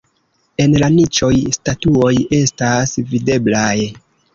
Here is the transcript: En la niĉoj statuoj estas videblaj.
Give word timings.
En 0.65 0.73
la 0.83 0.89
niĉoj 0.93 1.29
statuoj 1.59 2.13
estas 2.41 2.99
videblaj. 3.15 3.77